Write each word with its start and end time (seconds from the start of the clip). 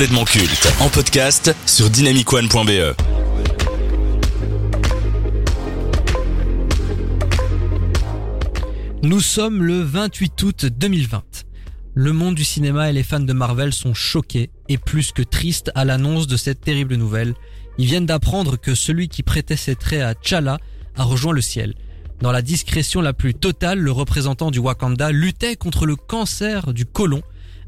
culte 0.00 0.72
en 0.80 0.88
podcast 0.88 1.54
sur 1.66 1.90
dynamicone.be. 1.90 2.96
Nous 9.02 9.20
sommes 9.20 9.62
le 9.62 9.82
28 9.82 10.42
août 10.42 10.64
2020. 10.64 11.22
Le 11.92 12.12
monde 12.14 12.34
du 12.34 12.44
cinéma 12.44 12.88
et 12.88 12.94
les 12.94 13.02
fans 13.02 13.20
de 13.20 13.32
Marvel 13.34 13.74
sont 13.74 13.92
choqués 13.92 14.48
et 14.70 14.78
plus 14.78 15.12
que 15.12 15.20
tristes 15.20 15.70
à 15.74 15.84
l'annonce 15.84 16.26
de 16.26 16.38
cette 16.38 16.62
terrible 16.62 16.94
nouvelle. 16.94 17.34
Ils 17.76 17.84
viennent 17.84 18.06
d'apprendre 18.06 18.56
que 18.56 18.74
celui 18.74 19.08
qui 19.08 19.22
prêtait 19.22 19.56
ses 19.56 19.76
traits 19.76 20.00
à 20.00 20.14
T'Challa 20.14 20.56
a 20.96 21.02
rejoint 21.02 21.34
le 21.34 21.42
ciel. 21.42 21.74
Dans 22.22 22.32
la 22.32 22.40
discrétion 22.40 23.02
la 23.02 23.12
plus 23.12 23.34
totale, 23.34 23.78
le 23.78 23.92
représentant 23.92 24.50
du 24.50 24.60
Wakanda 24.60 25.10
luttait 25.10 25.56
contre 25.56 25.84
le 25.84 25.96
cancer 25.96 26.72
du 26.72 26.86
côlon, 26.86 27.20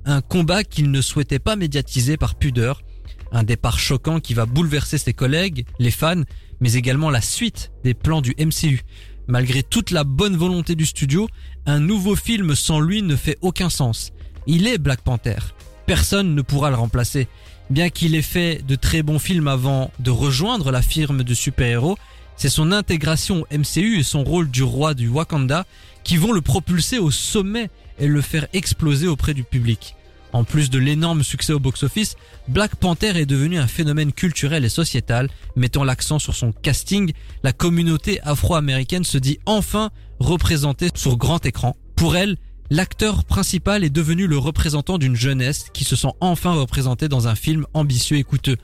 un 0.05 0.21
combat 0.21 0.65
qu'il 0.65 0.91
ne 0.91 1.01
souhaitait 1.01 1.39
pas 1.39 1.57
médiatiser 1.57 2.17
par 2.17 2.35
pudeur. 2.35 2.83
Un 3.31 3.45
départ 3.45 3.79
choquant 3.79 4.21
qui 4.21 4.35
va 4.35 4.47
bouleverser 4.47 4.99
ses 4.99 5.13
collègues, 5.13 5.65
les 5.79 5.91
fans, 5.91 6.23
mais 6.61 6.75
également 6.75 7.11
la 7.11 7.21
suite 7.21 7.73
des 7.85 7.95
plans 7.95 8.21
du 8.21 8.35
MCU. 8.39 8.83
Malgré 9.29 9.63
toute 9.63 9.91
la 9.91 10.05
bonne 10.05 10.37
volonté 10.37 10.75
du 10.75 10.85
studio, 10.85 11.29
un 11.65 11.81
nouveau 11.81 12.17
film 12.17 12.55
sans 12.55 12.81
lui 12.81 13.03
ne 13.03 13.17
fait 13.17 13.39
aucun 13.41 13.71
sens. 13.71 14.13
Il 14.47 14.67
est 14.67 14.79
Black 14.79 15.03
Panther. 15.03 15.39
Personne 15.87 16.35
ne 16.35 16.43
pourra 16.43 16.71
le 16.71 16.77
remplacer. 16.77 17.29
Bien 17.71 17.89
qu'il 17.89 18.15
ait 18.15 18.23
fait 18.23 18.61
de 18.67 18.75
très 18.75 19.03
bons 19.03 19.19
films 19.19 19.49
avant 19.49 19.93
de 20.01 20.11
rejoindre 20.11 20.71
la 20.71 20.83
firme 20.83 21.23
de 21.23 21.35
super-héros, 21.35 21.97
c'est 22.37 22.49
son 22.49 22.73
intégration 22.73 23.43
au 23.43 23.57
MCU 23.57 23.99
et 23.99 24.03
son 24.03 24.25
rôle 24.25 24.51
du 24.51 24.63
roi 24.63 24.95
du 24.95 25.09
Wakanda 25.09 25.65
qui 26.03 26.17
vont 26.17 26.33
le 26.33 26.41
propulser 26.41 26.99
au 26.99 27.11
sommet 27.11 27.71
et 27.99 28.09
le 28.09 28.21
faire 28.21 28.47
exploser 28.53 29.07
auprès 29.07 29.35
du 29.35 29.45
public. 29.45 29.95
En 30.33 30.45
plus 30.45 30.71
de 30.71 30.79
l'énorme 30.79 31.23
succès 31.23 31.53
au 31.53 31.59
box-office, 31.59 32.17
Black 32.49 32.77
Panther 32.77 33.19
est 33.19 33.27
devenu 33.27 33.59
un 33.59 33.67
phénomène 33.67 34.13
culturel 34.13 34.65
et 34.65 34.71
sociétal, 34.71 35.29
mettant 35.57 35.85
l'accent 35.85 36.19
sur 36.19 36.35
son 36.35 36.53
casting. 36.53 37.13
La 37.43 37.53
communauté 37.53 38.19
afro-américaine 38.23 39.05
se 39.05 39.19
dit 39.19 39.39
enfin 39.45 39.91
représentée 40.21 40.89
sur 40.95 41.19
grand 41.19 41.45
écran. 41.45 41.77
Pour 41.97 42.17
elle, 42.17 42.39
l'acteur 42.71 43.25
principal 43.25 43.85
est 43.85 43.91
devenu 43.91 44.27
le 44.27 44.39
représentant 44.39 44.97
d'une 44.97 45.17
jeunesse 45.17 45.67
qui 45.75 45.85
se 45.85 45.97
sent 45.97 46.13
enfin 46.21 46.55
représentée 46.55 47.09
dans 47.09 47.29
un 47.29 47.35
film 47.35 47.67
ambitieux 47.75 48.17
et 48.17 48.25
coûteux. 48.25 48.57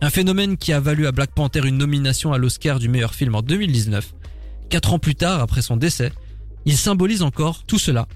Un 0.00 0.10
phénomène 0.10 0.56
qui 0.56 0.72
a 0.72 0.80
valu 0.80 1.06
à 1.06 1.12
Black 1.12 1.30
Panther 1.32 1.60
une 1.64 1.78
nomination 1.78 2.32
à 2.32 2.38
l'Oscar 2.38 2.80
du 2.80 2.88
meilleur 2.88 3.14
film 3.14 3.36
en 3.36 3.42
2019. 3.42 4.12
Quatre 4.68 4.92
ans 4.92 4.98
plus 4.98 5.14
tard, 5.14 5.40
après 5.40 5.62
son 5.62 5.76
décès, 5.76 6.10
il 6.64 6.76
symbolise 6.76 7.22
encore 7.22 7.62
tout 7.62 7.78
cela. 7.78 8.08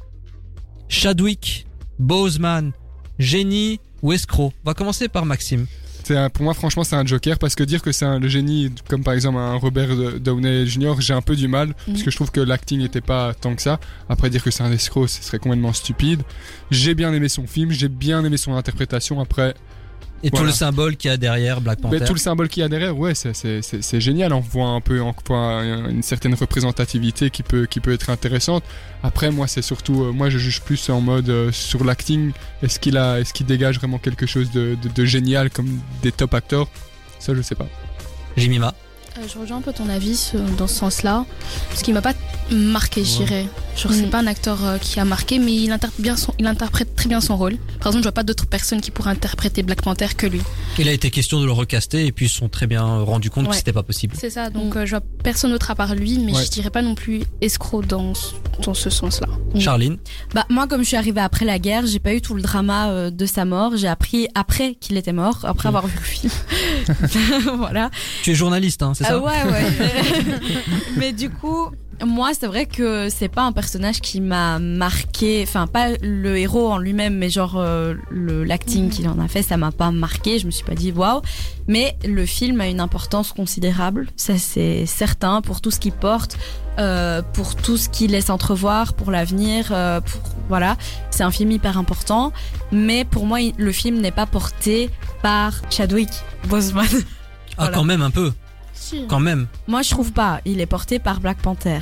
Chadwick, 0.88 1.66
Boseman, 1.98 2.72
génie 3.18 3.80
ou 4.02 4.12
escroc 4.12 4.52
On 4.64 4.68
va 4.70 4.74
commencer 4.74 5.08
par 5.08 5.24
Maxime. 5.26 5.66
Un- 6.08 6.30
pour 6.30 6.44
moi, 6.44 6.54
franchement, 6.54 6.84
c'est 6.84 6.94
un 6.94 7.04
joker 7.04 7.36
parce 7.36 7.56
que 7.56 7.64
dire 7.64 7.82
que 7.82 7.90
c'est 7.90 8.20
le 8.20 8.28
génie, 8.28 8.70
comme 8.88 9.02
par 9.02 9.14
exemple 9.14 9.38
un 9.38 9.54
Robert 9.56 10.20
Downey 10.20 10.64
Jr., 10.64 10.94
j'ai 11.00 11.14
un 11.14 11.20
peu 11.20 11.34
du 11.34 11.48
mal 11.48 11.74
parce 11.86 12.04
que 12.04 12.12
je 12.12 12.16
trouve 12.16 12.30
que 12.30 12.38
l'acting 12.40 12.78
n'était 12.78 13.00
pas 13.00 13.34
tant 13.34 13.56
que 13.56 13.62
ça. 13.62 13.80
Après, 14.08 14.30
dire 14.30 14.44
que 14.44 14.52
c'est 14.52 14.62
un 14.62 14.70
escroc, 14.70 15.08
ce 15.08 15.20
serait 15.24 15.40
complètement 15.40 15.72
stupide. 15.72 16.22
J'ai 16.70 16.94
bien 16.94 17.12
aimé 17.12 17.28
son 17.28 17.48
film, 17.48 17.72
j'ai 17.72 17.88
bien 17.88 18.24
aimé 18.24 18.36
son 18.36 18.54
interprétation. 18.54 19.20
Après, 19.20 19.54
Et 20.22 20.30
tout 20.30 20.42
le 20.42 20.50
symbole 20.50 20.96
qu'il 20.96 21.10
y 21.10 21.14
a 21.14 21.16
derrière 21.16 21.60
Black 21.60 21.80
Panther. 21.80 21.98
mais 22.00 22.06
tout 22.06 22.14
le 22.14 22.18
symbole 22.18 22.48
qu'il 22.48 22.62
y 22.62 22.64
a 22.64 22.68
derrière, 22.68 22.96
ouais, 22.98 23.14
c'est- 23.14 23.34
c'est 23.34 23.62
c'est- 23.62 23.82
c'est 23.82 24.00
génial. 24.00 24.32
On 24.32 24.40
voit 24.40 24.68
un 24.68 24.80
peu, 24.80 25.00
on 25.00 25.14
voit 25.26 25.62
une 25.62 26.02
certaine 26.02 26.34
représentativité 26.34 27.30
qui 27.30 27.42
peut, 27.42 27.66
qui 27.66 27.80
peut 27.80 27.92
être 27.92 28.10
intéressante. 28.10 28.64
Après, 29.02 29.30
moi, 29.30 29.46
c'est 29.46 29.62
surtout, 29.62 30.04
euh, 30.04 30.12
moi, 30.12 30.30
je 30.30 30.38
juge 30.38 30.62
plus 30.62 30.88
en 30.90 31.00
mode 31.00 31.28
euh, 31.28 31.52
sur 31.52 31.84
l'acting. 31.84 32.32
Est-ce 32.62 32.80
qu'il 32.80 32.96
a, 32.96 33.20
est-ce 33.20 33.32
qu'il 33.34 33.46
dégage 33.46 33.78
vraiment 33.78 33.98
quelque 33.98 34.26
chose 34.26 34.50
de, 34.50 34.76
de- 34.82 34.88
de 34.88 35.04
génial 35.04 35.50
comme 35.50 35.78
des 36.02 36.12
top 36.12 36.34
acteurs 36.34 36.68
Ça, 37.18 37.34
je 37.34 37.42
sais 37.42 37.54
pas. 37.54 37.66
Jimima. 38.36 38.74
Euh, 39.18 39.22
je 39.32 39.38
rejoins 39.38 39.58
un 39.58 39.62
peu 39.62 39.72
ton 39.72 39.88
avis 39.88 40.14
ce- 40.16 40.36
dans 40.58 40.66
ce 40.66 40.74
sens-là. 40.74 41.24
Parce 41.70 41.82
qu'il 41.82 41.94
m'a 41.94 42.02
pas 42.02 42.12
marqué, 42.50 43.04
je 43.04 43.16
dirais. 43.18 43.46
Genre, 43.76 43.92
c'est 43.92 44.06
Mm. 44.06 44.10
pas 44.10 44.18
un 44.20 44.26
acteur 44.26 44.64
euh, 44.64 44.78
qui 44.78 44.98
a 45.00 45.04
marqué, 45.04 45.38
mais 45.38 45.52
il 45.54 45.70
interprète, 45.72 46.00
bien 46.00 46.16
son, 46.16 46.32
il 46.38 46.46
interprète 46.46 46.94
très 46.96 47.08
bien 47.08 47.20
son 47.20 47.36
rôle. 47.36 47.56
Par 47.80 47.88
exemple, 47.88 47.98
je 47.98 48.02
vois 48.04 48.12
pas 48.12 48.22
d'autres 48.22 48.46
personnes 48.46 48.80
qui 48.80 48.90
pourraient 48.90 49.10
interpréter 49.10 49.62
Black 49.62 49.82
Panther 49.82 50.06
que 50.16 50.26
lui. 50.26 50.40
Il 50.78 50.88
a 50.88 50.92
été 50.92 51.10
question 51.10 51.40
de 51.40 51.44
le 51.46 51.52
recaster 51.52 52.06
et 52.06 52.12
puis 52.12 52.26
ils 52.26 52.28
se 52.28 52.36
sont 52.36 52.48
très 52.48 52.66
bien 52.66 52.82
rendu 52.84 53.28
compte 53.30 53.48
que 53.48 53.54
c'était 53.56 53.72
pas 53.72 53.82
possible. 53.82 54.14
C'est 54.18 54.30
ça, 54.30 54.48
donc 54.50 54.74
Mm. 54.74 54.78
euh, 54.78 54.86
je 54.86 54.90
vois 54.92 55.02
personne 55.22 55.50
d'autre 55.50 55.70
à 55.70 55.74
part 55.74 55.94
lui, 55.94 56.18
mais 56.18 56.32
Ouais. 56.34 56.44
je 56.44 56.50
dirais 56.50 56.70
pas 56.70 56.82
non 56.82 56.94
plus 56.94 57.22
escroc 57.40 57.82
dans, 57.82 58.14
ce- 58.14 58.32
dans 58.62 58.74
ce 58.74 58.88
sens-là. 58.90 59.26
Mm. 59.54 59.60
Charline. 59.60 59.98
Bah 60.34 60.46
moi 60.48 60.66
comme 60.66 60.82
je 60.82 60.86
suis 60.88 60.96
arrivée 60.96 61.20
après 61.20 61.44
la 61.44 61.58
guerre, 61.58 61.84
j'ai 61.86 61.98
pas 61.98 62.14
eu 62.14 62.20
tout 62.22 62.34
le 62.34 62.42
drama 62.42 62.88
euh, 62.90 63.10
de 63.10 63.26
sa 63.26 63.44
mort. 63.44 63.76
J'ai 63.76 63.88
appris 63.88 64.28
après 64.34 64.74
qu'il 64.76 64.96
était 64.96 65.12
mort, 65.12 65.40
après 65.44 65.68
avoir 65.68 65.86
vu 65.86 65.96
le 65.96 66.02
film. 66.02 66.32
voilà. 67.58 67.90
Tu 68.22 68.30
es 68.30 68.34
journaliste, 68.34 68.82
hein, 68.82 68.92
c'est 68.94 69.04
ça 69.04 69.14
Ah 69.14 69.18
ouais 69.18 69.50
ouais. 69.52 69.66
Mais 70.96 71.12
du 71.12 71.30
coup, 71.30 71.68
moi 72.04 72.30
c'est 72.38 72.46
vrai 72.46 72.66
que 72.66 73.08
c'est 73.08 73.28
pas 73.28 73.42
un 73.42 73.52
personnage 73.52 74.00
qui 74.00 74.20
m'a 74.20 74.58
marqué. 74.58 75.42
Enfin 75.42 75.66
pas 75.66 75.90
le 76.02 76.36
héros 76.36 76.70
en 76.72 76.78
lui-même, 76.78 77.16
mais 77.16 77.30
genre 77.30 77.54
euh, 77.56 77.94
le 78.10 78.44
l'acting 78.44 78.84
Mhm. 78.84 78.90
qu'il 78.90 79.08
en 79.08 79.18
a 79.18 79.28
fait, 79.28 79.42
ça 79.42 79.56
m'a 79.56 79.72
pas 79.72 79.90
marqué. 79.90 80.38
Je 80.38 80.46
me 80.46 80.50
suis 80.50 80.64
pas 80.64 80.74
dit 80.74 80.92
waouh. 80.92 81.22
Mais 81.68 81.96
le 82.06 82.26
film 82.26 82.60
a 82.60 82.68
une 82.68 82.80
importance 82.80 83.32
considérable, 83.32 84.06
ça 84.16 84.38
c'est 84.38 84.86
certain 84.86 85.40
pour 85.42 85.60
tout 85.60 85.70
ce 85.70 85.80
qu'il 85.80 85.92
porte. 85.92 86.36
euh, 86.78 87.22
pour 87.32 87.54
tout 87.56 87.78
ce 87.78 87.88
qu'il 87.88 88.10
laisse 88.10 88.28
entrevoir 88.28 88.92
pour 88.92 89.10
l'avenir, 89.10 89.68
euh, 89.70 90.02
pour 90.02 90.20
voilà, 90.50 90.76
c'est 91.10 91.22
un 91.22 91.30
film 91.30 91.50
hyper 91.50 91.78
important. 91.78 92.34
Mais 92.70 93.06
pour 93.06 93.24
moi, 93.24 93.40
il- 93.40 93.54
le 93.56 93.72
film 93.72 93.98
n'est 94.02 94.10
pas 94.10 94.26
porté 94.26 94.90
par 95.22 95.54
Chadwick 95.70 96.10
Boseman. 96.48 96.84
Ah, 97.58 97.62
Voilà. 97.62 97.72
quand 97.78 97.84
même 97.84 98.02
un 98.02 98.10
peu. 98.10 98.30
Si. 98.76 99.06
Quand 99.08 99.20
même. 99.20 99.46
Moi, 99.66 99.82
je 99.82 99.90
trouve 99.90 100.12
pas. 100.12 100.40
Il 100.44 100.60
est 100.60 100.66
porté 100.66 100.98
par 100.98 101.18
Black 101.20 101.38
Panther. 101.38 101.80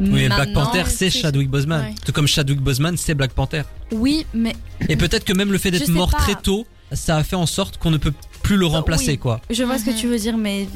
Oui, 0.00 0.08
mais 0.10 0.28
Black 0.28 0.52
Panther, 0.52 0.84
c'est 0.86 1.10
Chadwick 1.10 1.48
Boseman. 1.48 1.84
Ouais. 1.84 1.94
Tout 2.04 2.10
comme 2.12 2.26
Chadwick 2.26 2.60
Boseman, 2.60 2.96
c'est 2.96 3.14
Black 3.14 3.32
Panther. 3.32 3.62
Oui, 3.92 4.26
mais 4.34 4.56
Et 4.88 4.96
peut-être 4.96 5.24
que 5.24 5.32
même 5.32 5.52
le 5.52 5.58
fait 5.58 5.70
d'être 5.70 5.88
mort 5.90 6.10
pas. 6.10 6.18
très 6.18 6.34
tôt, 6.34 6.66
ça 6.90 7.18
a 7.18 7.22
fait 7.22 7.36
en 7.36 7.46
sorte 7.46 7.76
qu'on 7.76 7.90
ne 7.90 7.98
peut 7.98 8.12
plus 8.42 8.56
le 8.56 8.66
Bah, 8.66 8.72
remplacer, 8.78 9.12
oui. 9.12 9.18
quoi. 9.18 9.40
je 9.50 9.62
vois 9.62 9.78
ce 9.78 9.84
que 9.84 9.90
Mhm. 9.90 9.96
tu 9.96 10.06
veux 10.08 10.18
dire, 10.18 10.36
mais 10.36 10.66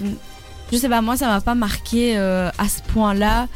je 0.71 0.77
sais 0.77 0.89
pas. 0.89 1.00
Moi, 1.03 1.17
ça 1.17 1.27
m'a 1.27 1.41
pas 1.41 1.55
marqué 1.56 2.17
euh, 2.17 2.50
à 2.59 2.69
ce 2.69 2.83
point-là. 2.93 3.49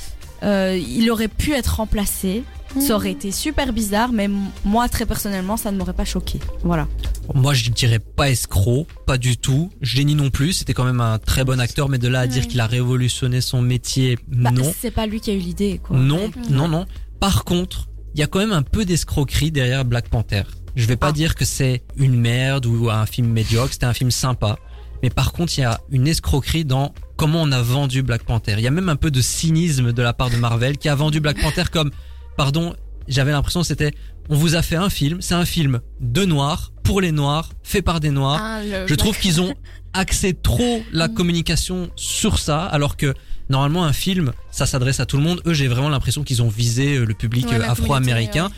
Euh, 0.42 0.76
il 0.88 1.08
aurait 1.10 1.28
pu 1.28 1.52
être 1.52 1.76
remplacé. 1.76 2.42
Ça 2.78 2.94
aurait 2.94 3.10
été 3.10 3.32
super 3.32 3.72
bizarre, 3.72 4.12
mais 4.12 4.28
moi, 4.64 4.88
très 4.88 5.04
personnellement, 5.06 5.56
ça 5.56 5.72
ne 5.72 5.76
m'aurait 5.78 5.92
pas 5.92 6.04
choqué. 6.04 6.38
Voilà. 6.62 6.86
Moi, 7.34 7.52
je 7.52 7.70
dirais 7.70 7.98
pas 7.98 8.30
escroc, 8.30 8.86
pas 9.06 9.18
du 9.18 9.36
tout. 9.36 9.70
Génie 9.82 10.14
non 10.14 10.30
plus. 10.30 10.52
C'était 10.52 10.72
quand 10.74 10.84
même 10.84 11.00
un 11.00 11.18
très 11.18 11.44
bon 11.44 11.58
acteur, 11.60 11.88
mais 11.88 11.98
de 11.98 12.06
là 12.08 12.20
à 12.20 12.26
dire 12.28 12.46
qu'il 12.46 12.60
a 12.60 12.66
révolutionné 12.66 13.40
son 13.40 13.60
métier, 13.60 14.18
Bah, 14.28 14.50
non. 14.52 14.72
C'est 14.78 14.90
pas 14.92 15.06
lui 15.06 15.20
qui 15.20 15.30
a 15.30 15.34
eu 15.34 15.38
l'idée, 15.38 15.80
quoi. 15.82 15.96
Non, 15.96 16.26
Ouais. 16.26 16.30
non, 16.50 16.68
non. 16.68 16.86
Par 17.18 17.44
contre, 17.44 17.88
il 18.14 18.20
y 18.20 18.22
a 18.22 18.26
quand 18.28 18.38
même 18.38 18.52
un 18.52 18.62
peu 18.62 18.84
d'escroquerie 18.84 19.50
derrière 19.50 19.84
Black 19.84 20.08
Panther. 20.08 20.42
Je 20.76 20.86
vais 20.86 20.96
pas 20.96 21.08
Ah. 21.08 21.12
dire 21.12 21.34
que 21.34 21.44
c'est 21.44 21.82
une 21.96 22.14
merde 22.14 22.66
ou 22.66 22.88
un 22.90 23.04
film 23.06 23.28
médiocre, 23.28 23.72
c'était 23.72 23.86
un 23.86 23.94
film 23.94 24.10
sympa. 24.12 24.58
Mais 25.02 25.10
par 25.10 25.32
contre, 25.32 25.56
il 25.58 25.62
y 25.62 25.64
a 25.64 25.80
une 25.90 26.06
escroquerie 26.06 26.64
dans 26.64 26.94
comment 27.16 27.42
on 27.42 27.50
a 27.52 27.62
vendu 27.62 28.02
Black 28.02 28.22
Panther. 28.22 28.54
Il 28.58 28.62
y 28.62 28.66
a 28.66 28.70
même 28.70 28.88
un 28.88 28.96
peu 28.96 29.10
de 29.10 29.20
cynisme 29.20 29.92
de 29.92 30.02
la 30.02 30.12
part 30.12 30.30
de 30.30 30.36
Marvel 30.36 30.78
qui 30.78 30.88
a 30.88 30.94
vendu 30.94 31.20
Black 31.20 31.40
Panther 31.40 31.64
comme, 31.72 31.90
pardon, 32.36 32.74
j'avais 33.08 33.32
l'impression 33.32 33.62
c'était, 33.62 33.92
on 34.28 34.36
vous 34.36 34.54
a 34.54 34.62
fait 34.62 34.76
un 34.76 34.90
film, 34.90 35.20
c'est 35.20 35.34
un 35.34 35.44
film 35.44 35.80
de 36.00 36.24
noirs, 36.24 36.72
pour 36.84 37.00
les 37.00 37.12
noirs, 37.12 37.50
fait 37.62 37.82
par 37.82 38.00
des 38.00 38.10
noirs. 38.10 38.40
Ah, 38.42 38.86
Je 38.86 38.94
trouve 38.94 39.18
qu'ils 39.18 39.40
ont 39.40 39.54
axé 39.92 40.34
trop 40.34 40.82
la 40.92 41.08
communication 41.08 41.90
sur 41.96 42.38
ça, 42.38 42.64
alors 42.64 42.96
que 42.96 43.14
normalement 43.48 43.84
un 43.84 43.92
film, 43.92 44.32
ça 44.50 44.66
s'adresse 44.66 45.00
à 45.00 45.06
tout 45.06 45.16
le 45.16 45.22
monde. 45.22 45.42
Eux, 45.46 45.54
j'ai 45.54 45.68
vraiment 45.68 45.88
l'impression 45.88 46.22
qu'ils 46.22 46.42
ont 46.42 46.48
visé 46.48 46.96
euh, 46.96 47.04
le 47.04 47.14
public 47.14 47.48
Ouais, 47.48 47.60
euh, 47.60 47.68
afro-américain. 47.68 48.50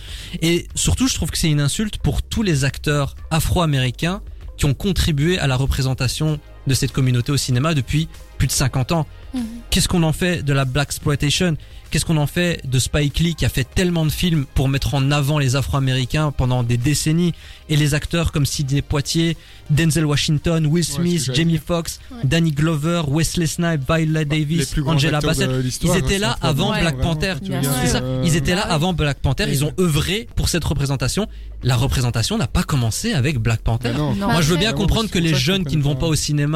Et 0.42 0.66
surtout, 0.74 1.08
je 1.08 1.14
trouve 1.14 1.30
que 1.30 1.38
c'est 1.38 1.50
une 1.50 1.60
insulte 1.60 1.98
pour 1.98 2.22
tous 2.22 2.42
les 2.42 2.64
acteurs 2.64 3.14
afro-américains 3.30 4.22
qui 4.56 4.66
ont 4.66 4.74
contribué 4.74 5.38
à 5.38 5.46
la 5.46 5.56
représentation 5.56 6.38
de 6.66 6.74
cette 6.74 6.92
communauté 6.92 7.32
au 7.32 7.36
cinéma 7.36 7.74
depuis 7.74 8.08
plus 8.38 8.46
de 8.46 8.52
50 8.52 8.92
ans. 8.92 9.06
Mhm. 9.34 9.42
Qu'est-ce 9.70 9.88
qu'on 9.88 10.02
en 10.02 10.12
fait 10.12 10.42
de 10.44 10.52
la 10.52 10.64
black 10.64 10.88
exploitation? 10.88 11.56
Qu'est-ce 11.90 12.04
qu'on 12.06 12.16
en 12.16 12.26
fait 12.26 12.60
de 12.68 12.78
Spike 12.78 13.18
Lee 13.20 13.34
qui 13.34 13.44
a 13.44 13.48
fait 13.50 13.64
tellement 13.64 14.04
de 14.06 14.10
films 14.10 14.46
pour 14.54 14.68
mettre 14.68 14.94
en 14.94 15.10
avant 15.10 15.38
les 15.38 15.56
Afro-Américains 15.56 16.30
pendant 16.32 16.62
des 16.62 16.78
décennies 16.78 17.34
et 17.68 17.76
les 17.76 17.92
acteurs 17.94 18.32
comme 18.32 18.46
Sidney 18.46 18.80
Poitier, 18.82 19.36
Denzel 19.70 20.06
Washington, 20.06 20.66
Will 20.66 20.84
Smith, 20.84 21.30
Jamie 21.34 21.60
Foxx, 21.64 22.00
Ouais. 22.10 22.18
Danny 22.24 22.50
Glover, 22.52 23.02
Wesley 23.08 23.46
Snipes, 23.46 23.82
Viola 23.86 24.20
les 24.20 24.24
Davis, 24.24 24.74
Angela 24.86 25.20
Bassett. 25.20 25.50
de 25.50 25.56
l'histoire, 25.58 25.94
Ils 25.96 25.98
étaient 26.00 26.18
là 26.18 26.36
avant 26.40 26.68
vraiment, 26.68 26.80
Black 26.90 27.00
Panther. 27.00 27.34
euh, 27.50 28.22
Ils 28.24 28.36
étaient 28.36 28.54
là 28.54 28.64
Bah 28.68 28.74
avant 28.74 28.92
Black 28.94 29.18
Panther. 29.20 29.44
Ils 29.48 29.64
ont 29.64 29.72
œuvré 29.78 30.26
pour 30.34 30.48
cette 30.48 30.64
représentation. 30.64 31.26
La 31.62 31.76
représentation 31.76 32.38
n'a 32.38 32.48
pas 32.48 32.62
commencé 32.64 33.12
avec 33.12 33.38
Black 33.38 33.60
Panther. 33.60 33.90
bah 33.92 33.98
non. 33.98 34.14
Non. 34.14 34.26
Moi, 34.32 34.40
je 34.40 34.48
veux 34.50 34.56
bien 34.56 34.70
Vraiment, 34.70 34.86
comprendre 34.86 35.10
que 35.10 35.18
les 35.18 35.34
jeunes 35.34 35.64
qui 35.64 35.76
ne 35.76 35.82
vont 35.82 35.94
pas 35.94 36.06
au 36.06 36.14
cinéma 36.14 36.51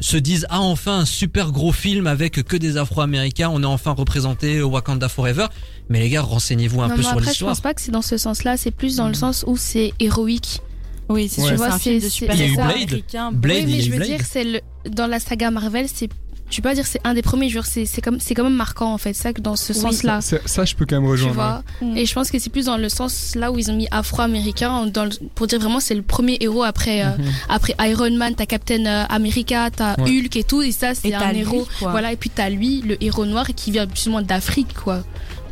se 0.00 0.16
disent 0.16 0.46
ah 0.50 0.60
enfin 0.60 1.00
un 1.00 1.04
super 1.04 1.52
gros 1.52 1.72
film 1.72 2.06
avec 2.06 2.42
que 2.42 2.56
des 2.56 2.76
Afro-Américains, 2.76 3.50
on 3.52 3.62
est 3.62 3.66
enfin 3.66 3.90
représenté 3.92 4.62
au 4.62 4.68
Wakanda 4.70 5.08
Forever. 5.08 5.46
Mais 5.88 6.00
les 6.00 6.08
gars, 6.10 6.22
renseignez-vous 6.22 6.80
un 6.82 6.88
Non, 6.88 6.94
peu 6.96 7.02
sur 7.02 7.10
après, 7.12 7.24
je 7.24 7.28
l'histoire. 7.30 7.50
pense 7.52 7.60
pas 7.60 7.74
que 7.74 7.80
c'est 7.80 7.90
dans 7.92 8.02
ce 8.02 8.16
sens-là. 8.16 8.56
C'est 8.56 8.70
plus 8.70 8.96
dans 8.96 9.08
le 9.08 9.14
sens 9.14 9.44
où 9.46 9.56
c'est 9.56 9.92
héroïque. 10.00 10.60
Oui, 11.08 11.28
c'est 11.28 11.42
Ouais. 11.42 11.60
un 11.60 11.78
film 11.78 11.98
c'est- 12.00 12.06
de 12.06 12.10
super 12.10 12.34
Il 12.36 12.40
y 12.40 12.44
a 12.44 12.46
eu 12.46 12.54
Blade. 12.54 13.02
Blade, 13.34 13.64
oui, 13.64 13.72
il 13.72 13.76
y 13.76 13.82
je 13.82 13.88
eu 13.88 13.90
veux 13.90 13.96
Blade. 13.96 14.08
dire, 14.08 14.20
c'est 14.24 14.44
le, 14.44 14.60
dans 14.88 15.08
la 15.08 15.18
saga 15.18 15.50
Marvel, 15.50 15.86
c'est, 15.92 16.08
tu 16.50 16.60
peux 16.60 16.68
pas 16.68 16.74
dire 16.74 16.86
c'est 16.86 17.00
un 17.04 17.14
des 17.14 17.22
premiers, 17.22 17.48
genre, 17.48 17.64
c'est, 17.64 17.86
c'est 17.86 18.00
comme, 18.02 18.20
c'est 18.20 18.34
quand 18.34 18.44
même 18.44 18.54
marquant, 18.54 18.92
en 18.92 18.98
fait, 18.98 19.14
ça, 19.14 19.32
que 19.32 19.40
dans 19.40 19.56
ce 19.56 19.72
Oui, 19.72 19.78
sens-là. 19.78 20.20
Ça, 20.20 20.36
ça, 20.44 20.64
je 20.64 20.74
peux 20.74 20.84
quand 20.84 20.96
même 20.96 21.04
Tu 21.04 21.10
rejoindre. 21.12 21.34
vois. 21.34 21.62
Mm. 21.80 21.96
Et 21.96 22.04
je 22.06 22.12
pense 22.14 22.30
que 22.30 22.38
c'est 22.38 22.50
plus 22.50 22.66
dans 22.66 22.76
le 22.76 22.88
sens 22.88 23.34
là 23.36 23.50
où 23.52 23.58
ils 23.58 23.70
ont 23.70 23.76
mis 23.76 23.88
afro-américain, 23.90 24.86
dans 24.86 25.04
le- 25.04 25.10
pour 25.34 25.46
dire 25.46 25.58
vraiment 25.60 25.80
c'est 25.80 25.94
le 25.94 26.02
premier 26.02 26.36
héros 26.40 26.62
après, 26.64 27.02
euh, 27.04 27.10
Mhm. 27.18 27.24
après 27.48 27.74
Iron 27.88 28.10
Man, 28.16 28.34
t'as 28.36 28.46
Captain 28.46 28.84
euh, 28.84 29.04
America, 29.08 29.70
t'as 29.70 29.94
Ouais. 30.00 30.10
Hulk 30.10 30.36
et 30.36 30.44
tout, 30.44 30.62
et 30.62 30.72
ça 30.72 30.94
c'est 30.94 31.14
un 31.14 31.32
lui, 31.32 31.40
héros. 31.40 31.66
Voilà, 31.80 32.12
et 32.12 32.16
puis 32.16 32.30
t'as 32.30 32.50
lui, 32.50 32.82
le 32.82 33.02
héros 33.02 33.26
noir, 33.26 33.46
qui 33.54 33.70
vient 33.70 33.86
moins 34.08 34.22
d'Afrique, 34.22 34.74
quoi. 34.74 35.02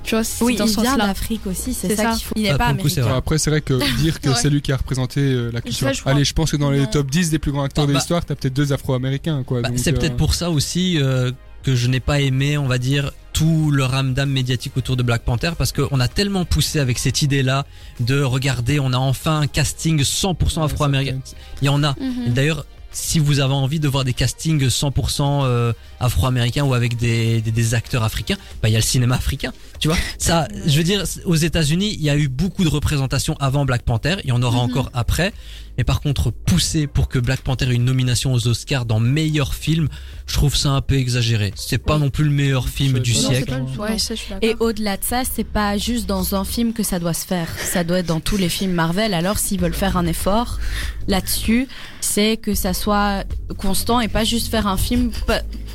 Tu 0.08 0.14
vois, 0.14 0.24
c'est 0.24 0.42
Oui, 0.42 0.56
dans 0.56 0.64
il 0.66 0.70
ce 0.72 0.80
vient 0.80 0.96
d'Afrique 0.96 1.46
aussi, 1.46 1.74
c'est 1.74 1.94
ça, 1.94 2.02
ça. 2.02 2.12
qu'il 2.16 2.24
faut. 2.24 2.32
Il 2.36 2.42
n'est 2.44 2.48
Ah, 2.50 2.58
pas 2.58 2.64
coup, 2.72 2.80
américain. 2.80 3.02
vrai. 3.02 3.12
Après, 3.14 3.36
c'est 3.38 3.50
vrai 3.50 3.60
que 3.60 3.74
dire 4.00 4.20
que 4.20 4.30
Ouais. 4.30 4.34
c'est 4.40 4.48
lui 4.48 4.62
qui 4.62 4.72
a 4.72 4.76
représenté 4.78 5.20
euh, 5.20 5.50
la 5.52 5.60
culture. 5.60 5.94
Ça, 5.94 6.02
Allez, 6.10 6.24
je 6.24 6.32
pense 6.32 6.50
que 6.50 6.56
dans 6.56 6.70
les 6.70 6.86
top 6.86 7.10
10 7.10 7.28
des 7.30 7.38
plus 7.38 7.52
grands 7.52 7.64
acteurs 7.64 7.84
Ah, 7.84 7.86
de 7.86 7.92
bah- 7.92 7.98
l'histoire, 7.98 8.24
t'as 8.24 8.34
peut-être 8.34 8.54
deux 8.54 8.72
afro-américains, 8.72 9.42
quoi. 9.44 9.60
Bah, 9.60 9.68
c'est 9.76 9.92
euh, 9.94 9.98
peut-être 9.98 10.16
pour 10.16 10.34
ça 10.34 10.50
aussi 10.50 10.96
euh, 10.98 11.30
que 11.62 11.74
je 11.76 11.86
n'ai 11.88 12.00
pas 12.00 12.20
aimé, 12.22 12.56
on 12.56 12.66
va 12.66 12.78
dire, 12.78 13.12
tout 13.34 13.70
le 13.70 13.84
ramdam 13.84 14.30
médiatique 14.30 14.76
autour 14.78 14.96
de 14.96 15.02
Black 15.02 15.22
Panther 15.22 15.50
parce 15.58 15.72
qu'on 15.72 16.00
a 16.00 16.08
tellement 16.08 16.44
poussé 16.46 16.80
avec 16.80 16.98
cette 16.98 17.20
idée-là 17.20 17.66
de 18.00 18.22
regarder, 18.22 18.80
on 18.80 18.94
a 18.94 18.96
enfin 18.98 19.40
un 19.40 19.46
casting 19.46 20.00
100% 20.02 20.56
ouais, 20.58 20.64
afro-américain. 20.64 21.18
Il 21.60 21.66
y 21.66 21.68
en 21.68 21.84
a. 21.84 21.94
Mhm. 22.00 22.32
D'ailleurs, 22.32 22.64
si 22.90 23.18
vous 23.18 23.38
avez 23.40 23.52
envie 23.52 23.78
de 23.80 23.86
voir 23.86 24.02
des 24.04 24.14
castings 24.14 24.66
100% 24.66 25.44
euh, 25.44 25.72
afro-américains 26.00 26.64
ou 26.64 26.72
avec 26.74 26.96
des, 26.96 27.40
des, 27.42 27.50
des 27.52 27.74
acteurs 27.74 28.02
africains, 28.02 28.36
bah 28.62 28.68
il 28.68 28.72
y 28.72 28.76
a 28.76 28.78
le 28.78 28.82
cinéma 28.84 29.14
africain. 29.16 29.52
Tu 29.78 29.88
vois, 29.88 29.96
ça, 30.18 30.48
je 30.66 30.76
veux 30.76 30.84
dire, 30.84 31.04
aux 31.24 31.34
États-Unis, 31.36 31.94
il 31.94 32.02
y 32.02 32.10
a 32.10 32.16
eu 32.16 32.28
beaucoup 32.28 32.64
de 32.64 32.68
représentations 32.68 33.36
avant 33.40 33.64
Black 33.64 33.82
Panther, 33.82 34.16
il 34.24 34.30
y 34.30 34.32
en 34.32 34.42
aura 34.42 34.58
Mhm. 34.58 34.70
encore 34.70 34.90
après. 34.94 35.32
Mais 35.76 35.84
par 35.84 36.00
contre, 36.00 36.32
pousser 36.32 36.88
pour 36.88 37.08
que 37.08 37.20
Black 37.20 37.42
Panther 37.42 37.66
ait 37.70 37.74
une 37.74 37.84
nomination 37.84 38.32
aux 38.32 38.48
Oscars 38.48 38.84
dans 38.84 38.98
meilleur 38.98 39.54
film, 39.54 39.86
je 40.26 40.34
trouve 40.34 40.56
ça 40.56 40.70
un 40.70 40.80
peu 40.80 40.96
exagéré. 40.96 41.52
C'est 41.54 41.78
pas 41.78 41.94
Oui. 41.94 42.00
non 42.00 42.10
plus 42.10 42.24
le 42.24 42.30
meilleur 42.32 42.68
film 42.68 42.98
du 42.98 43.12
Non, 43.12 43.18
siècle. 43.20 43.62
pas 43.76 43.82
ouais, 43.84 43.98
ça. 43.98 44.14
Et 44.42 44.56
au-delà 44.58 44.96
de 44.96 45.04
ça, 45.04 45.22
c'est 45.24 45.44
pas 45.44 45.78
juste 45.78 46.06
dans 46.06 46.34
un 46.34 46.44
film 46.44 46.72
que 46.72 46.82
ça 46.82 46.98
doit 46.98 47.14
se 47.14 47.24
faire. 47.24 47.46
Ça 47.58 47.84
doit 47.84 48.00
être 48.00 48.06
dans 48.06 48.18
tous 48.18 48.36
les 48.36 48.48
films 48.48 48.72
Marvel. 48.72 49.14
Alors, 49.14 49.38
s'ils 49.38 49.60
veulent 49.60 49.72
faire 49.72 49.96
un 49.96 50.06
effort 50.06 50.58
là-dessus, 51.06 51.68
c'est 52.00 52.36
que 52.38 52.54
ça 52.54 52.74
soit 52.74 53.22
constant 53.56 54.00
et 54.00 54.08
pas 54.08 54.24
juste 54.24 54.48
faire 54.48 54.66
un 54.66 54.76
film 54.76 55.12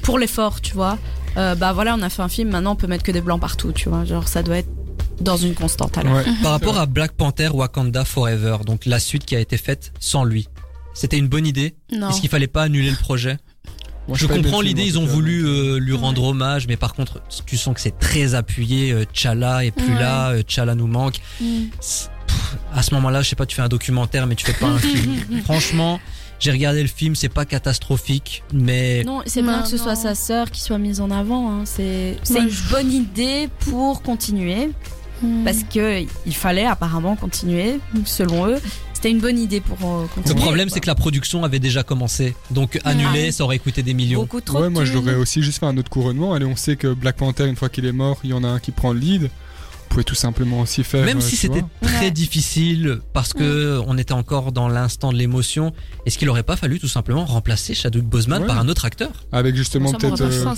pour 0.02 0.20
l'effort, 0.20 0.60
tu 0.60 0.74
vois. 0.74 0.98
Euh, 1.38 1.56
bah 1.56 1.74
voilà, 1.74 1.96
on 1.96 2.02
a 2.02 2.10
fait 2.10 2.22
un 2.22 2.30
film, 2.30 2.50
maintenant 2.52 2.74
on 2.74 2.76
peut 2.76 2.88
mettre 2.88 3.04
que 3.04 3.12
des 3.12 3.22
blancs 3.22 3.42
partout, 3.42 3.72
tu 3.72 3.90
vois. 3.90 4.06
Genre, 4.06 4.28
ça 4.28 4.44
doit 4.44 4.58
être 4.58 4.70
dans 5.22 5.38
une 5.38 5.54
constante 5.56 5.98
alors. 5.98 6.16
Ouais. 6.16 6.24
Par 6.42 6.52
rapport 6.52 6.78
à 6.78 6.86
Black 6.86 7.14
Panther 7.14 7.50
Wakanda 7.50 8.06
Forever, 8.06 8.58
donc 8.66 8.86
la 8.86 9.00
suite 9.00 9.26
qui 9.26 9.36
a 9.36 9.40
été 9.40 9.58
faite 9.58 9.94
sans 10.00 10.24
lui. 10.24 10.48
C'était 10.94 11.18
une 11.18 11.28
bonne 11.28 11.48
idée? 11.48 11.76
Non. 11.92 12.10
Est-ce 12.10 12.22
qu'il 12.22 12.30
fallait 12.30 12.48
pas 12.48 12.64
annuler 12.64 12.92
le 12.92 12.96
projet? 12.98 13.38
Moi, 14.08 14.18
Je 14.18 14.26
aimé 14.26 14.42
comprends 14.42 14.62
l'idée, 14.62 14.84
ils 14.84 15.00
ont 15.00 15.06
cas, 15.06 15.12
voulu 15.12 15.46
euh, 15.46 15.50
euh, 15.76 15.80
lui 15.80 15.96
rendre 15.96 16.22
Ouais. 16.22 16.28
hommage, 16.30 16.68
mais 16.68 16.76
par 16.78 16.94
contre, 16.94 17.22
tu 17.46 17.58
sens 17.58 17.74
que 17.74 17.80
c'est 17.82 17.98
très 17.98 18.36
appuyé. 18.36 18.92
euh, 18.92 19.06
T'Challa 19.06 19.64
est 19.66 19.72
plus 19.72 19.94
Ouais. 19.94 20.00
là, 20.00 20.32
euh, 20.32 20.76
nous 20.76 20.88
manque. 20.88 21.20
Mm. 21.42 21.46
Pff, 21.80 22.10
À 22.74 22.84
ce 22.84 22.94
moment-là, 22.96 23.22
je 23.22 23.30
sais 23.30 23.36
pas, 23.36 23.46
tu 23.46 23.56
fais 23.56 23.62
un 23.62 23.70
documentaire, 23.70 24.28
mais 24.28 24.36
tu 24.36 24.46
fais 24.46 24.54
pas 24.54 24.68
un 24.68 24.78
film. 24.80 25.16
Franchement, 25.46 26.00
j'ai 26.44 26.52
regardé 26.52 26.82
le 26.82 26.88
film, 26.90 27.16
c'est 27.16 27.30
pas 27.30 27.46
catastrophique, 27.46 28.44
mais 28.54 29.04
Non, 29.06 29.22
c'est 29.26 29.42
bien 29.42 29.62
que 29.62 29.68
ce 29.70 29.78
soit 29.78 29.96
sa 29.96 30.14
sœur 30.16 30.52
qui 30.52 30.62
soit 30.62 30.78
mise 30.78 31.00
en 31.02 31.10
avant. 31.12 31.50
hein. 31.52 31.62
C'est 31.66 32.18
c'est 32.24 32.36
Ouais, 32.36 32.42
une 32.42 32.52
bonne 32.72 32.92
idée 32.92 33.50
pour 33.60 34.02
continuer. 34.02 34.70
Mm. 35.22 35.44
Parce 35.46 35.64
que 35.64 36.02
il 36.26 36.36
fallait 36.36 36.66
apparemment 36.66 37.16
continuer, 37.16 37.80
selon 38.06 38.48
eux. 38.48 38.58
C'était 38.94 39.10
une 39.12 39.20
bonne 39.20 39.38
idée 39.40 39.60
pour 39.62 39.78
euh, 39.84 40.02
le 40.04 40.08
continuer. 40.10 40.40
problème, 40.42 40.68
quoi. 40.68 40.74
c'est 40.76 40.80
que 40.82 40.88
la 40.88 40.96
production 40.96 41.44
avait 41.44 41.60
déjà 41.60 41.84
commencé. 41.84 42.36
Donc 42.52 42.80
annuler, 42.84 43.28
Ah. 43.30 43.32
ça 43.32 43.44
aurait 43.46 43.60
coûté 43.60 43.84
des 43.84 43.94
millions. 43.94 44.22
beaucoup 44.22 44.42
trop 44.42 44.62
Ouais, 44.62 44.70
moi, 44.70 44.84
l'aurais 44.86 45.16
aussi 45.16 45.42
juste 45.44 45.60
fait 45.60 45.66
un 45.66 45.78
autre 45.78 45.90
couronnement. 45.90 46.34
Allez, 46.34 46.46
on 46.46 46.56
sait 46.56 46.76
que 46.78 46.94
Black 46.94 47.16
Panther, 47.18 47.46
une 47.48 47.56
fois 47.56 47.70
qu'il 47.70 47.86
est 47.86 47.92
mort, 47.94 48.18
il 48.24 48.30
y 48.32 48.34
en 48.34 48.44
a 48.44 48.48
un 48.48 48.60
qui 48.60 48.72
prend 48.72 48.92
le 48.94 49.00
lead. 49.00 49.30
Pouvez 49.94 50.04
tout 50.04 50.16
simplement 50.16 50.62
aussi 50.62 50.84
faire. 50.84 51.06
Même 51.06 51.20
euh, 51.20 51.22
si 51.22 51.36
c'était 51.36 51.64
très 51.84 52.06
Ouais. 52.06 52.12
difficile 52.12 52.98
parce 53.14 53.32
que 53.32 53.80
on 53.86 53.96
était 54.00 54.14
encore 54.14 54.52
dans 54.52 54.68
l'instant 54.68 55.12
de 55.14 55.18
l'émotion, 55.18 55.72
est-ce 56.08 56.18
qu'il 56.18 56.28
aurait 56.30 56.42
pas 56.42 56.56
fallu 56.56 56.80
tout 56.80 56.88
simplement 56.88 57.26
remplacer 57.26 57.76
Chadwick 57.76 58.04
Boseman 58.06 58.42
Ouais. 58.42 58.48
par 58.48 58.58
un 58.58 58.68
autre 58.70 58.86
acteur? 58.86 59.12
Avec 59.32 59.56
justement 59.56 59.92
peut-être 59.94 60.20
euh, 60.22 60.56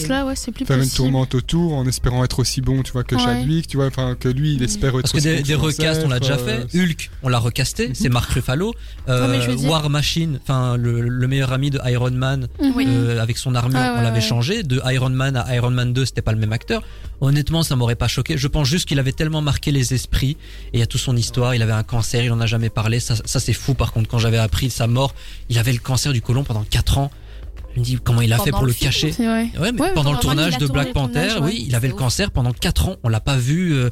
faire 0.66 0.78
une 0.80 0.90
tourmente 0.90 1.36
autour 1.36 1.74
en 1.74 1.86
espérant 1.86 2.24
être 2.24 2.40
aussi 2.40 2.62
bon, 2.62 2.82
tu 2.82 2.94
vois, 2.94 3.04
que 3.04 3.16
Ouais. 3.16 3.22
Chadwick, 3.24 3.68
tu 3.68 3.76
vois, 3.76 3.88
enfin 3.88 4.16
que 4.18 4.30
lui, 4.30 4.54
il 4.54 4.62
Mm. 4.62 4.64
espère 4.64 4.90
être 4.96 5.02
Parce 5.02 5.12
que 5.12 5.18
aussi 5.18 5.44
des, 5.44 5.56
recasts, 5.56 6.02
on 6.06 6.08
l'a 6.10 6.20
déjà 6.22 6.36
ancêtre, 6.36 6.70
fait. 6.72 6.78
euh, 6.78 6.84
Hulk, 6.86 7.12
on 7.22 7.28
l'a 7.28 7.40
recasté, 7.40 7.90
Mhm. 7.90 7.96
c'est 7.96 8.10
Mark 8.10 8.30
Ruffalo. 8.32 8.74
Euh, 9.10 9.38
veux 9.48 9.56
dire- 9.58 9.70
War 9.70 9.90
Machine, 9.90 10.40
enfin 10.44 10.78
le, 10.78 11.02
le 11.02 11.28
meilleur 11.28 11.52
ami 11.52 11.72
de 11.72 11.80
Iron 11.88 12.12
Man, 12.12 12.48
Oui. 12.74 12.86
euh, 12.88 13.22
avec 13.22 13.38
son 13.38 13.54
armure, 13.54 13.78
Ouais, 13.80 13.90
on 13.98 14.02
l'avait 14.02 14.16
ouais. 14.16 14.22
changé. 14.22 14.64
De 14.64 14.82
Iron 14.94 15.10
Man 15.10 15.36
à 15.36 15.54
Iron 15.58 15.72
Man 15.72 15.92
2, 15.92 16.06
c'était 16.06 16.22
pas 16.22 16.32
le 16.32 16.40
même 16.40 16.54
acteur. 16.54 16.84
Honnêtement, 17.22 17.64
ça 17.64 17.76
m'aurait 17.76 17.96
pas 17.96 18.08
choqué. 18.08 18.38
Je 18.38 18.48
pense 18.48 18.68
juste 18.68 18.88
qu'il 18.88 19.00
avait 19.00 19.12
tellement 19.14 19.25
marqué 19.30 19.72
les 19.72 19.94
esprits 19.94 20.38
et 20.74 20.78
il 20.78 20.80
y 20.80 20.84
a 20.84 20.88
toute 20.88 21.02
son 21.02 21.16
histoire. 21.16 21.56
Il 21.56 21.62
avait 21.62 21.72
un 21.74 21.84
cancer, 21.84 22.24
il 22.24 22.32
en 22.32 22.40
a 22.42 22.46
jamais 22.46 22.70
parlé. 22.70 23.00
Ça, 23.00 23.16
ça 23.26 23.40
c'est 23.40 23.54
fou. 23.54 23.74
Par 23.74 23.92
contre, 23.94 24.10
quand 24.10 24.20
j'avais 24.20 24.38
appris 24.38 24.70
sa 24.70 24.88
mort, 24.88 25.14
il 25.50 25.58
avait 25.60 25.74
le 25.74 25.80
cancer 25.80 26.14
du 26.14 26.22
côlon 26.22 26.44
pendant 26.44 26.64
4 26.64 26.98
ans. 26.98 27.12
Je 27.74 27.82
me 27.82 27.86
dis 27.86 27.98
comment 28.02 28.22
il 28.22 28.32
a 28.32 28.38
fait 28.40 28.52
pour 28.52 28.62
le 28.62 28.68
le 28.68 28.74
film, 28.74 28.90
cacher? 28.90 29.14
Ouais, 29.20 29.50
mais 29.74 29.82
Ouais, 29.82 29.94
pendant 29.94 30.14
le 30.14 30.18
tournage 30.20 30.58
de 30.58 30.66
Black 30.68 30.94
Panther, 30.94 31.28
tournage, 31.28 31.42
oui, 31.54 31.66
il 31.68 31.76
avait 31.76 31.90
le 31.90 31.94
ouf. 31.94 32.00
cancer 32.00 32.32
pendant 32.32 32.54
4 32.54 32.88
ans. 32.88 32.96
On 33.04 33.10
l'a 33.10 33.20
pas 33.20 33.36
vu. 33.36 33.74
euh, 33.74 33.90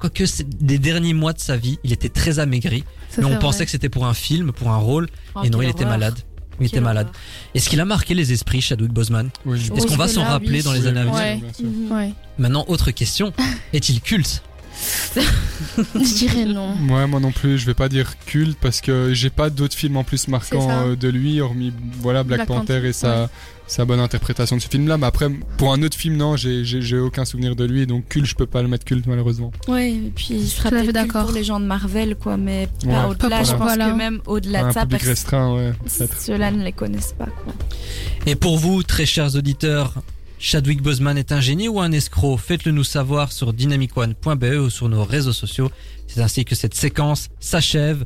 Quoique 0.00 0.24
des 0.60 0.78
derniers 0.80 1.14
mois 1.14 1.32
de 1.32 1.38
sa 1.38 1.56
vie, 1.56 1.78
il 1.84 1.92
était 1.92 2.08
très 2.08 2.38
amaigri, 2.40 2.82
ça, 3.08 3.22
mais 3.22 3.28
on 3.28 3.38
pensait 3.38 3.64
que 3.64 3.70
c'était 3.70 3.88
pour 3.88 4.06
un 4.06 4.14
film, 4.14 4.50
pour 4.52 4.70
un 4.70 4.76
rôle, 4.76 5.08
Oh, 5.36 5.40
et 5.44 5.50
non, 5.50 5.62
il 5.62 5.68
était 5.68 5.84
malade. 5.84 6.18
Il 6.60 6.66
était 6.66 6.76
Quelle 6.76 6.84
malade. 6.84 7.08
Est-ce 7.54 7.68
qu'il 7.68 7.80
a 7.80 7.84
marqué 7.84 8.14
les 8.14 8.32
esprits, 8.32 8.60
Chadwick 8.60 8.92
Boseman 8.92 9.30
Oui. 9.44 9.70
Est-ce 9.76 9.86
qu'on 9.86 9.96
va 9.96 10.08
s'en 10.08 10.24
rappeler 10.24 10.58
oui. 10.58 10.62
dans 10.62 10.72
les 10.72 10.86
années 10.86 11.00
à 11.00 11.04
venir. 11.04 11.92
Ouais. 11.92 12.12
Maintenant, 12.38 12.64
autre 12.68 12.90
question, 12.90 13.32
est-il 13.72 14.00
culte? 14.00 14.42
Je 15.94 16.14
dirais 16.18 16.44
non. 16.44 16.74
Ouais, 16.90 17.06
moi 17.06 17.20
non 17.20 17.32
plus, 17.32 17.58
je 17.58 17.66
vais 17.66 17.74
pas 17.74 17.88
dire 17.88 18.18
culte 18.26 18.58
parce 18.60 18.80
que 18.80 19.12
j'ai 19.14 19.30
pas 19.30 19.50
d'autres 19.50 19.74
films 19.76 19.96
en 19.96 20.04
plus 20.04 20.28
marquants 20.28 20.68
euh, 20.70 20.96
de 20.96 21.08
lui, 21.08 21.40
hormis 21.40 21.72
voilà 22.00 22.22
Black, 22.24 22.38
Black 22.40 22.48
Panther 22.48 22.74
Panther, 22.74 22.88
et 22.88 22.92
sa, 22.92 23.28
sa 23.66 23.84
bonne 23.84 24.00
interprétation 24.00 24.56
de 24.56 24.62
ce 24.62 24.68
film-là. 24.68 24.98
Mais 24.98 25.06
après, 25.06 25.28
pour 25.56 25.72
un 25.72 25.82
autre 25.82 25.96
film, 25.96 26.16
non, 26.16 26.36
j'ai- 26.36 26.98
aucun 26.98 27.24
souvenir 27.24 27.56
de 27.56 27.64
lui, 27.64 27.86
donc 27.86 28.08
culte, 28.08 28.26
je 28.26 28.34
peux 28.34 28.46
pas 28.46 28.62
le 28.62 28.68
mettre 28.68 28.84
culte 28.84 29.06
malheureusement. 29.06 29.50
Ouais, 29.68 29.92
et 29.92 30.12
puis 30.14 30.28
il 30.32 30.48
sera 30.48 30.70
peut-être 30.70 30.92
d'accord. 30.92 31.24
pour 31.26 31.34
les 31.34 31.44
gens 31.44 31.60
de 31.60 31.66
Marvel, 31.66 32.16
quoi, 32.16 32.36
mais 32.36 32.68
Ouais. 32.84 32.92
pas 32.92 33.08
au-delà. 33.08 33.42
Je 33.44 33.52
pense 33.52 33.60
voilà. 33.62 33.90
que 33.90 33.96
même 33.96 34.20
au-delà 34.26 34.62
de 34.62 34.66
un 34.68 34.72
ça, 34.72 34.82
public 34.82 35.00
pers- 35.00 35.08
restreint, 35.08 35.54
ouais, 35.54 35.72
ceux-là 36.18 36.50
ne 36.50 36.62
les 36.64 36.72
connaissent 36.72 37.14
pas, 37.18 37.26
quoi. 37.26 37.54
Et 38.26 38.34
pour 38.34 38.58
vous, 38.58 38.82
très 38.82 39.06
chers 39.06 39.34
auditeurs, 39.36 39.94
Chadwick 40.38 40.82
Boseman 40.82 41.16
est 41.16 41.32
un 41.32 41.40
génie 41.40 41.68
ou 41.68 41.80
un 41.80 41.92
escroc? 41.92 42.36
Faites-le 42.36 42.72
nous 42.72 42.84
savoir 42.84 43.32
sur 43.32 43.52
dynamicone.be 43.52 44.44
ou 44.60 44.70
sur 44.70 44.88
nos 44.88 45.02
réseaux 45.02 45.32
sociaux. 45.32 45.70
C'est 46.06 46.20
ainsi 46.20 46.44
que 46.44 46.54
cette 46.54 46.74
séquence 46.74 47.28
s'achève. 47.40 48.04